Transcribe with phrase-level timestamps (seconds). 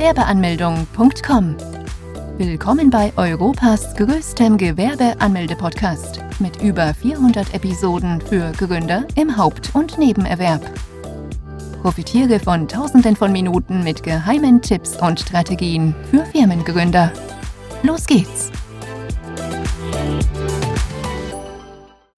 [0.00, 1.58] Gewerbeanmeldung.com.
[2.38, 10.62] Willkommen bei Europas größtem Gewerbeanmelde-Podcast mit über 400 Episoden für Gründer im Haupt- und Nebenerwerb.
[11.82, 17.12] Profitiere von Tausenden von Minuten mit geheimen Tipps und Strategien für Firmengründer.
[17.82, 18.50] Los geht's!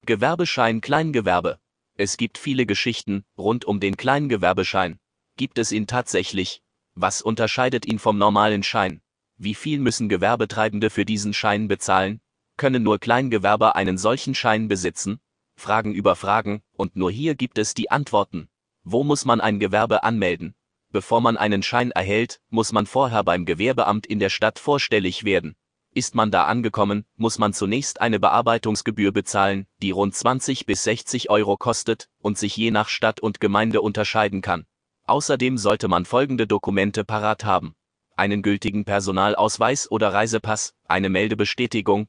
[0.07, 1.59] Gewerbeschein Kleingewerbe.
[1.96, 5.01] Es gibt viele Geschichten rund um den Kleingewerbeschein.
[5.37, 6.63] Gibt es ihn tatsächlich?
[6.95, 9.00] Was unterscheidet ihn vom normalen Schein?
[9.39, 12.21] Wie viel müssen Gewerbetreibende für diesen Schein bezahlen?
[12.57, 15.19] Können nur Kleingewerber einen solchen Schein besitzen?
[15.57, 18.49] Fragen über Fragen, und nur hier gibt es die Antworten.
[18.85, 20.55] Wo muss man ein Gewerbe anmelden?
[20.91, 25.57] Bevor man einen Schein erhält, muss man vorher beim Gewerbeamt in der Stadt vorstellig werden.
[25.95, 31.31] Ist man da angekommen, muss man zunächst eine Bearbeitungsgebühr bezahlen, die rund 20 bis 60
[31.31, 34.67] Euro kostet und sich je nach Stadt und Gemeinde unterscheiden kann.
[35.05, 37.75] Außerdem sollte man folgende Dokumente parat haben.
[38.17, 42.09] Einen gültigen Personalausweis oder Reisepass, eine Meldebestätigung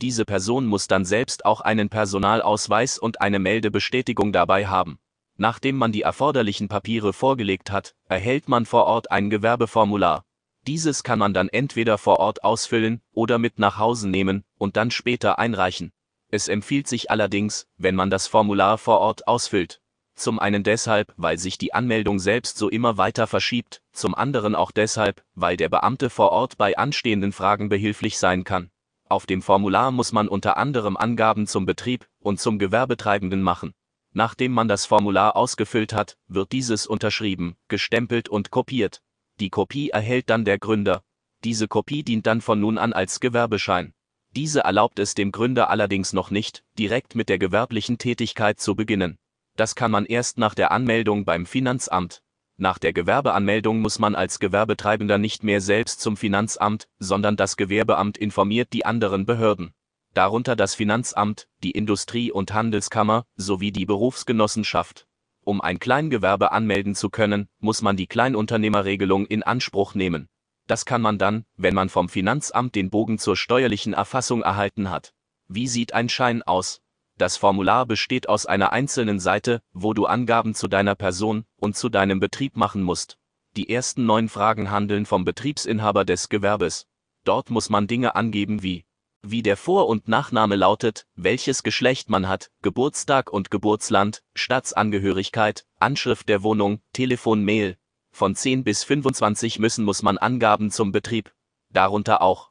[0.00, 4.98] diese Person muss dann selbst auch einen Personalausweis und eine Meldebestätigung dabei haben.
[5.36, 10.24] Nachdem man die erforderlichen Papiere vorgelegt hat, erhält man vor Ort ein Gewerbeformular.
[10.66, 14.90] Dieses kann man dann entweder vor Ort ausfüllen oder mit nach Hause nehmen und dann
[14.90, 15.92] später einreichen.
[16.28, 19.80] Es empfiehlt sich allerdings, wenn man das Formular vor Ort ausfüllt.
[20.14, 24.70] Zum einen deshalb, weil sich die Anmeldung selbst so immer weiter verschiebt, zum anderen auch
[24.70, 28.70] deshalb, weil der Beamte vor Ort bei anstehenden Fragen behilflich sein kann.
[29.10, 33.74] Auf dem Formular muss man unter anderem Angaben zum Betrieb und zum Gewerbetreibenden machen.
[34.12, 39.02] Nachdem man das Formular ausgefüllt hat, wird dieses unterschrieben, gestempelt und kopiert.
[39.40, 41.02] Die Kopie erhält dann der Gründer.
[41.42, 43.94] Diese Kopie dient dann von nun an als Gewerbeschein.
[44.36, 49.18] Diese erlaubt es dem Gründer allerdings noch nicht, direkt mit der gewerblichen Tätigkeit zu beginnen.
[49.56, 52.22] Das kann man erst nach der Anmeldung beim Finanzamt.
[52.62, 58.18] Nach der Gewerbeanmeldung muss man als Gewerbetreibender nicht mehr selbst zum Finanzamt, sondern das Gewerbeamt
[58.18, 59.72] informiert die anderen Behörden.
[60.12, 65.06] Darunter das Finanzamt, die Industrie- und Handelskammer sowie die Berufsgenossenschaft.
[65.42, 70.28] Um ein Kleingewerbe anmelden zu können, muss man die Kleinunternehmerregelung in Anspruch nehmen.
[70.66, 75.14] Das kann man dann, wenn man vom Finanzamt den Bogen zur steuerlichen Erfassung erhalten hat.
[75.48, 76.82] Wie sieht ein Schein aus?
[77.20, 81.90] Das Formular besteht aus einer einzelnen Seite, wo du Angaben zu deiner Person und zu
[81.90, 83.18] deinem Betrieb machen musst.
[83.56, 86.86] Die ersten neun Fragen handeln vom Betriebsinhaber des Gewerbes.
[87.24, 88.86] Dort muss man Dinge angeben wie
[89.20, 96.26] wie der Vor- und Nachname lautet, welches Geschlecht man hat, Geburtstag und Geburtsland, Staatsangehörigkeit, Anschrift
[96.26, 97.76] der Wohnung, Telefon, Mail.
[98.12, 101.34] Von 10 bis 25 müssen muss man Angaben zum Betrieb.
[101.68, 102.50] Darunter auch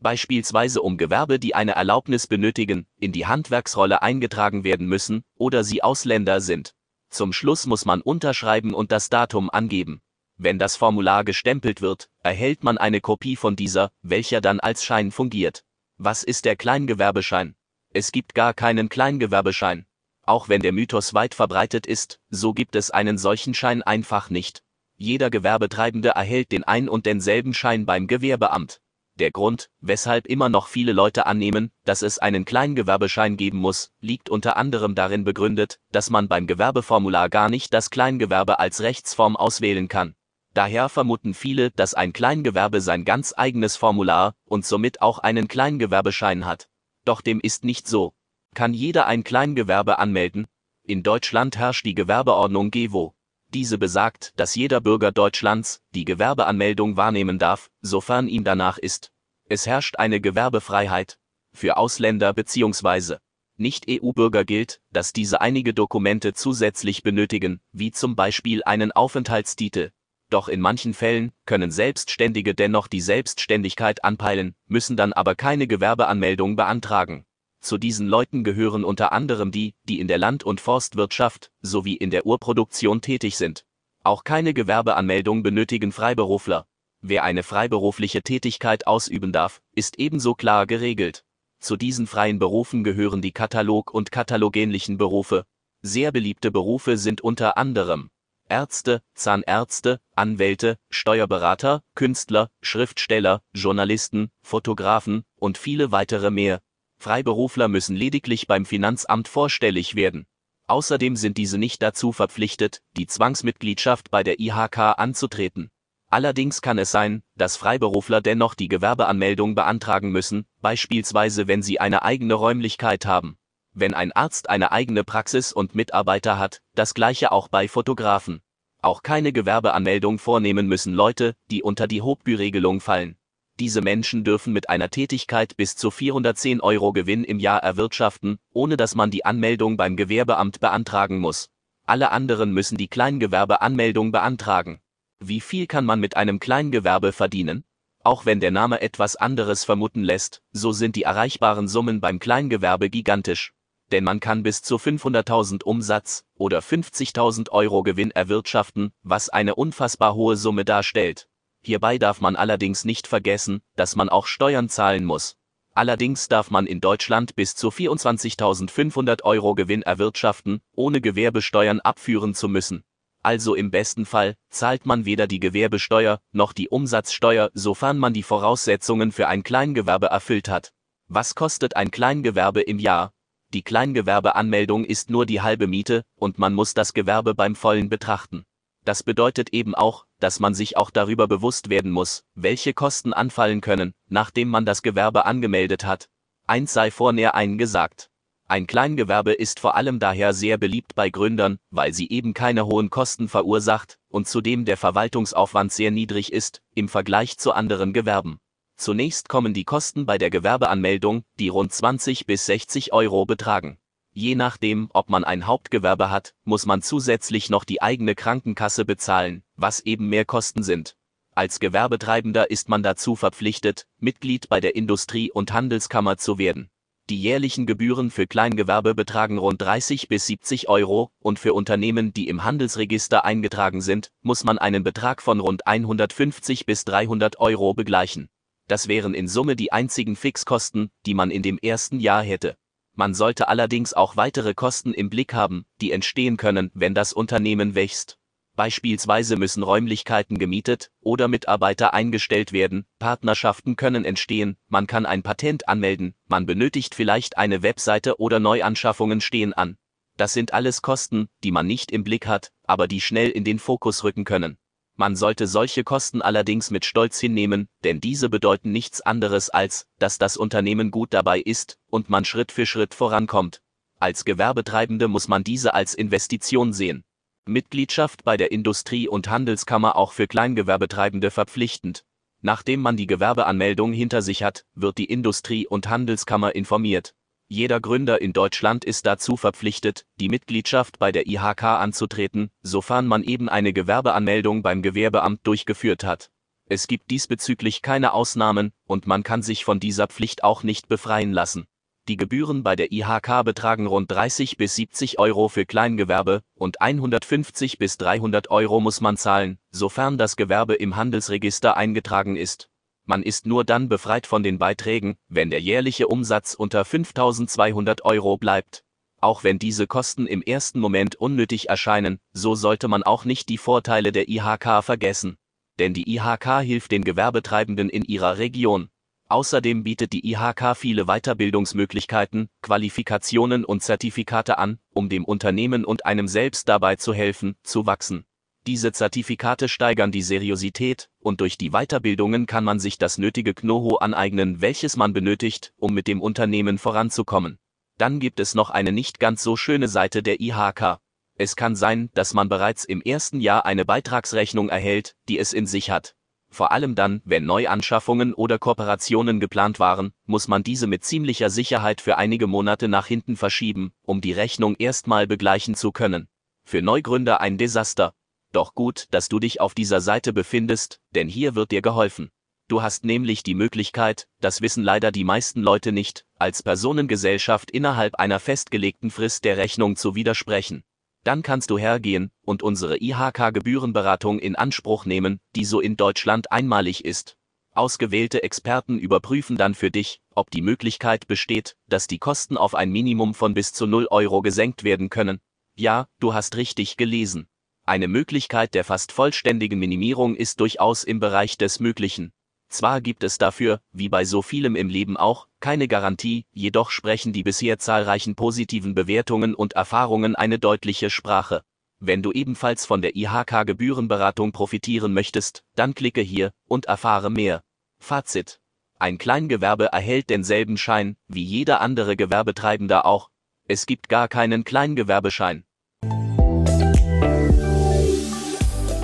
[0.00, 5.82] beispielsweise um Gewerbe, die eine Erlaubnis benötigen, in die Handwerksrolle eingetragen werden müssen oder sie
[5.82, 6.74] Ausländer sind.
[7.10, 10.00] Zum Schluss muss man unterschreiben und das Datum angeben.
[10.36, 15.10] Wenn das Formular gestempelt wird, erhält man eine Kopie von dieser, welcher dann als Schein
[15.10, 15.64] fungiert.
[15.96, 17.56] Was ist der Kleingewerbeschein?
[17.92, 19.86] Es gibt gar keinen Kleingewerbeschein.
[20.22, 24.62] Auch wenn der Mythos weit verbreitet ist, so gibt es einen solchen Schein einfach nicht.
[24.96, 28.80] Jeder Gewerbetreibende erhält den ein und denselben Schein beim Gewerbeamt.
[29.18, 34.30] Der Grund, weshalb immer noch viele Leute annehmen, dass es einen Kleingewerbeschein geben muss, liegt
[34.30, 39.88] unter anderem darin begründet, dass man beim Gewerbeformular gar nicht das Kleingewerbe als Rechtsform auswählen
[39.88, 40.14] kann.
[40.54, 46.46] Daher vermuten viele, dass ein Kleingewerbe sein ganz eigenes Formular und somit auch einen Kleingewerbeschein
[46.46, 46.68] hat.
[47.04, 48.14] Doch dem ist nicht so.
[48.54, 50.46] Kann jeder ein Kleingewerbe anmelden?
[50.84, 53.14] In Deutschland herrscht die Gewerbeordnung GEWO.
[53.54, 59.10] Diese besagt, dass jeder Bürger Deutschlands die Gewerbeanmeldung wahrnehmen darf, sofern ihm danach ist.
[59.48, 61.18] Es herrscht eine Gewerbefreiheit.
[61.54, 63.16] Für Ausländer bzw.
[63.56, 69.90] Nicht-EU-Bürger gilt, dass diese einige Dokumente zusätzlich benötigen, wie zum Beispiel einen Aufenthaltstitel.
[70.30, 76.54] Doch in manchen Fällen können Selbstständige dennoch die Selbstständigkeit anpeilen, müssen dann aber keine Gewerbeanmeldung
[76.54, 77.24] beantragen.
[77.60, 82.10] Zu diesen Leuten gehören unter anderem die, die in der Land- und Forstwirtschaft sowie in
[82.10, 83.64] der Urproduktion tätig sind.
[84.04, 86.66] Auch keine Gewerbeanmeldung benötigen Freiberufler.
[87.00, 91.24] Wer eine freiberufliche Tätigkeit ausüben darf, ist ebenso klar geregelt.
[91.60, 95.44] Zu diesen freien Berufen gehören die Katalog- und katalogähnlichen Berufe.
[95.82, 98.10] Sehr beliebte Berufe sind unter anderem
[98.48, 106.60] Ärzte, Zahnärzte, Anwälte, Steuerberater, Künstler, Schriftsteller, Journalisten, Fotografen und viele weitere mehr.
[106.98, 110.26] Freiberufler müssen lediglich beim Finanzamt vorstellig werden.
[110.66, 115.70] Außerdem sind diese nicht dazu verpflichtet, die Zwangsmitgliedschaft bei der IHK anzutreten.
[116.10, 122.02] Allerdings kann es sein, dass Freiberufler dennoch die Gewerbeanmeldung beantragen müssen, beispielsweise wenn sie eine
[122.02, 123.38] eigene Räumlichkeit haben
[123.80, 128.40] wenn ein Arzt eine eigene Praxis und Mitarbeiter hat, das gleiche auch bei Fotografen.
[128.80, 133.16] Auch keine Gewerbeanmeldung vornehmen müssen Leute, die unter die Hauptbüregelung fallen.
[133.58, 138.76] Diese Menschen dürfen mit einer Tätigkeit bis zu 410 Euro Gewinn im Jahr erwirtschaften, ohne
[138.76, 141.50] dass man die Anmeldung beim Gewerbeamt beantragen muss.
[141.84, 144.80] Alle anderen müssen die Kleingewerbeanmeldung beantragen.
[145.18, 147.64] Wie viel kann man mit einem Kleingewerbe verdienen?
[148.04, 152.90] Auch wenn der Name etwas anderes vermuten lässt, so sind die erreichbaren Summen beim Kleingewerbe
[152.90, 153.52] gigantisch
[153.92, 160.14] denn man kann bis zu 500.000 Umsatz oder 50.000 Euro Gewinn erwirtschaften, was eine unfassbar
[160.14, 161.27] hohe Summe darstellt.
[161.68, 165.36] Hierbei darf man allerdings nicht vergessen, dass man auch Steuern zahlen muss.
[165.74, 172.48] Allerdings darf man in Deutschland bis zu 24.500 Euro Gewinn erwirtschaften, ohne Gewerbesteuern abführen zu
[172.48, 172.84] müssen.
[173.22, 178.22] Also im besten Fall zahlt man weder die Gewerbesteuer noch die Umsatzsteuer, sofern man die
[178.22, 180.72] Voraussetzungen für ein Kleingewerbe erfüllt hat.
[181.08, 183.12] Was kostet ein Kleingewerbe im Jahr?
[183.52, 188.46] Die Kleingewerbeanmeldung ist nur die halbe Miete und man muss das Gewerbe beim vollen betrachten.
[188.88, 193.60] Das bedeutet eben auch, dass man sich auch darüber bewusst werden muss, welche Kosten anfallen
[193.60, 196.08] können, nachdem man das Gewerbe angemeldet hat.
[196.46, 198.08] Eins sei vornäher eingesagt.
[198.46, 202.88] Ein Kleingewerbe ist vor allem daher sehr beliebt bei Gründern, weil sie eben keine hohen
[202.88, 208.38] Kosten verursacht und zudem der Verwaltungsaufwand sehr niedrig ist im Vergleich zu anderen Gewerben.
[208.78, 213.76] Zunächst kommen die Kosten bei der Gewerbeanmeldung, die rund 20 bis 60 Euro betragen.
[214.20, 219.44] Je nachdem, ob man ein Hauptgewerbe hat, muss man zusätzlich noch die eigene Krankenkasse bezahlen,
[219.54, 220.96] was eben mehr Kosten sind.
[221.36, 226.68] Als Gewerbetreibender ist man dazu verpflichtet, Mitglied bei der Industrie- und Handelskammer zu werden.
[227.08, 232.26] Die jährlichen Gebühren für Kleingewerbe betragen rund 30 bis 70 Euro und für Unternehmen, die
[232.26, 238.28] im Handelsregister eingetragen sind, muss man einen Betrag von rund 150 bis 300 Euro begleichen.
[238.66, 242.56] Das wären in Summe die einzigen Fixkosten, die man in dem ersten Jahr hätte.
[242.98, 247.76] Man sollte allerdings auch weitere Kosten im Blick haben, die entstehen können, wenn das Unternehmen
[247.76, 248.18] wächst.
[248.56, 255.68] Beispielsweise müssen Räumlichkeiten gemietet oder Mitarbeiter eingestellt werden, Partnerschaften können entstehen, man kann ein Patent
[255.68, 259.78] anmelden, man benötigt vielleicht eine Webseite oder Neuanschaffungen stehen an.
[260.16, 263.60] Das sind alles Kosten, die man nicht im Blick hat, aber die schnell in den
[263.60, 264.58] Fokus rücken können.
[265.00, 270.18] Man sollte solche Kosten allerdings mit Stolz hinnehmen, denn diese bedeuten nichts anderes als, dass
[270.18, 273.62] das Unternehmen gut dabei ist und man Schritt für Schritt vorankommt.
[274.00, 277.04] Als Gewerbetreibende muss man diese als Investition sehen.
[277.46, 282.04] Mitgliedschaft bei der Industrie- und Handelskammer auch für Kleingewerbetreibende verpflichtend.
[282.40, 287.14] Nachdem man die Gewerbeanmeldung hinter sich hat, wird die Industrie- und Handelskammer informiert.
[287.50, 293.22] Jeder Gründer in Deutschland ist dazu verpflichtet, die Mitgliedschaft bei der IHK anzutreten, sofern man
[293.22, 296.30] eben eine Gewerbeanmeldung beim Gewerbeamt durchgeführt hat.
[296.66, 301.32] Es gibt diesbezüglich keine Ausnahmen und man kann sich von dieser Pflicht auch nicht befreien
[301.32, 301.66] lassen.
[302.06, 307.78] Die Gebühren bei der IHK betragen rund 30 bis 70 Euro für Kleingewerbe und 150
[307.78, 312.68] bis 300 Euro muss man zahlen, sofern das Gewerbe im Handelsregister eingetragen ist.
[313.10, 318.36] Man ist nur dann befreit von den Beiträgen, wenn der jährliche Umsatz unter 5200 Euro
[318.36, 318.84] bleibt.
[319.18, 323.56] Auch wenn diese Kosten im ersten Moment unnötig erscheinen, so sollte man auch nicht die
[323.56, 325.38] Vorteile der IHK vergessen.
[325.78, 328.90] Denn die IHK hilft den Gewerbetreibenden in ihrer Region.
[329.30, 336.28] Außerdem bietet die IHK viele Weiterbildungsmöglichkeiten, Qualifikationen und Zertifikate an, um dem Unternehmen und einem
[336.28, 338.26] selbst dabei zu helfen, zu wachsen.
[338.68, 344.02] Diese Zertifikate steigern die Seriosität, und durch die Weiterbildungen kann man sich das nötige Know-how
[344.02, 347.58] aneignen, welches man benötigt, um mit dem Unternehmen voranzukommen.
[347.96, 350.98] Dann gibt es noch eine nicht ganz so schöne Seite der IHK.
[351.36, 355.66] Es kann sein, dass man bereits im ersten Jahr eine Beitragsrechnung erhält, die es in
[355.66, 356.14] sich hat.
[356.50, 362.02] Vor allem dann, wenn Neuanschaffungen oder Kooperationen geplant waren, muss man diese mit ziemlicher Sicherheit
[362.02, 366.28] für einige Monate nach hinten verschieben, um die Rechnung erstmal begleichen zu können.
[366.66, 368.12] Für Neugründer ein Desaster.
[368.52, 372.30] Doch gut, dass du dich auf dieser Seite befindest, denn hier wird dir geholfen.
[372.68, 378.16] Du hast nämlich die Möglichkeit, das wissen leider die meisten Leute nicht, als Personengesellschaft innerhalb
[378.16, 380.84] einer festgelegten Frist der Rechnung zu widersprechen.
[381.24, 387.04] Dann kannst du hergehen und unsere IHK-Gebührenberatung in Anspruch nehmen, die so in Deutschland einmalig
[387.04, 387.36] ist.
[387.74, 392.90] Ausgewählte Experten überprüfen dann für dich, ob die Möglichkeit besteht, dass die Kosten auf ein
[392.90, 395.40] Minimum von bis zu 0 Euro gesenkt werden können.
[395.74, 397.46] Ja, du hast richtig gelesen.
[397.88, 402.32] Eine Möglichkeit der fast vollständigen Minimierung ist durchaus im Bereich des Möglichen.
[402.68, 407.32] Zwar gibt es dafür, wie bei so vielem im Leben auch, keine Garantie, jedoch sprechen
[407.32, 411.62] die bisher zahlreichen positiven Bewertungen und Erfahrungen eine deutliche Sprache.
[411.98, 417.62] Wenn du ebenfalls von der IHK Gebührenberatung profitieren möchtest, dann klicke hier und erfahre mehr.
[418.00, 418.60] Fazit.
[418.98, 423.30] Ein Kleingewerbe erhält denselben Schein wie jeder andere Gewerbetreibender auch.
[423.66, 425.64] Es gibt gar keinen Kleingewerbeschein.